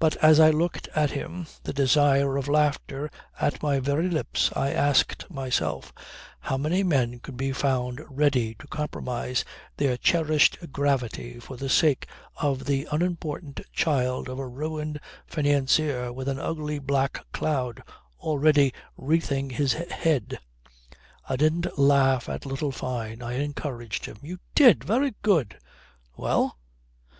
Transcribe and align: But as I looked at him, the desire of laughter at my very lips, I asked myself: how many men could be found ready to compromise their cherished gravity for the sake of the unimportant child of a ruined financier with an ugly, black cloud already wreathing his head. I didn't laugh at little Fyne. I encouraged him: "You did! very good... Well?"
But 0.00 0.16
as 0.16 0.40
I 0.40 0.50
looked 0.50 0.88
at 0.88 1.12
him, 1.12 1.46
the 1.62 1.72
desire 1.72 2.36
of 2.36 2.48
laughter 2.48 3.08
at 3.40 3.62
my 3.62 3.78
very 3.78 4.10
lips, 4.10 4.50
I 4.56 4.72
asked 4.72 5.30
myself: 5.30 5.92
how 6.40 6.56
many 6.56 6.82
men 6.82 7.20
could 7.20 7.36
be 7.36 7.52
found 7.52 8.00
ready 8.10 8.56
to 8.56 8.66
compromise 8.66 9.44
their 9.76 9.96
cherished 9.96 10.58
gravity 10.72 11.38
for 11.38 11.56
the 11.56 11.68
sake 11.68 12.08
of 12.38 12.64
the 12.64 12.88
unimportant 12.90 13.60
child 13.72 14.28
of 14.28 14.40
a 14.40 14.48
ruined 14.48 14.98
financier 15.28 16.12
with 16.12 16.26
an 16.26 16.40
ugly, 16.40 16.80
black 16.80 17.24
cloud 17.32 17.84
already 18.18 18.74
wreathing 18.96 19.50
his 19.50 19.74
head. 19.74 20.40
I 21.28 21.36
didn't 21.36 21.78
laugh 21.78 22.28
at 22.28 22.44
little 22.46 22.72
Fyne. 22.72 23.22
I 23.22 23.34
encouraged 23.34 24.06
him: 24.06 24.16
"You 24.22 24.40
did! 24.56 24.82
very 24.82 25.14
good... 25.22 25.56
Well?" 26.16 26.58